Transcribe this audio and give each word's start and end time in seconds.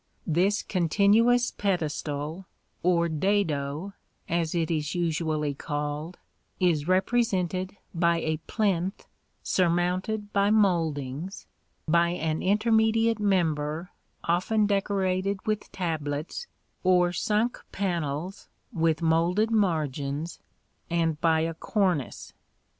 This 0.25 0.63
continuous 0.63 1.51
pedestal, 1.51 2.47
or 2.81 3.07
"dado" 3.07 3.93
as 4.27 4.55
it 4.55 4.71
is 4.71 4.95
usually 4.95 5.53
called, 5.53 6.17
is 6.59 6.87
represented 6.87 7.77
by 7.93 8.17
a 8.21 8.37
plinth 8.47 9.05
surmounted 9.43 10.33
by 10.33 10.49
mouldings, 10.49 11.45
by 11.87 12.09
an 12.09 12.41
intermediate 12.41 13.19
member 13.19 13.91
often 14.23 14.65
decorated 14.65 15.37
with 15.45 15.71
tablets 15.71 16.47
or 16.83 17.13
sunk 17.13 17.63
panels 17.71 18.47
with 18.73 19.03
moulded 19.03 19.51
margins, 19.51 20.39
and 20.89 21.21
by 21.21 21.41
a 21.41 21.53
cornice. 21.53 22.33